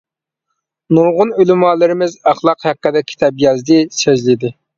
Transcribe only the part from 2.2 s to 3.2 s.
ئەخلاق ھەققىدە